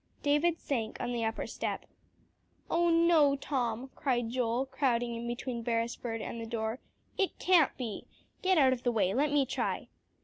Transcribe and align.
David 0.23 0.59
sank 0.59 0.99
on 0.99 1.11
the 1.11 1.23
upper 1.23 1.45
step. 1.45 1.85
"Oh, 2.71 2.89
no, 2.89 3.35
Tom," 3.35 3.91
cried 3.93 4.31
Joel, 4.31 4.65
crowding 4.65 5.13
in 5.13 5.27
between 5.27 5.61
Beresford 5.61 6.21
and 6.21 6.41
the 6.41 6.47
door, 6.47 6.79
"it 7.19 7.37
can't 7.37 7.77
be. 7.77 8.05
Get 8.41 8.57
out 8.57 8.73
of 8.73 8.81
the 8.81 8.91
way; 8.91 9.13
let 9.13 9.31
me 9.31 9.45
try." 9.45 9.89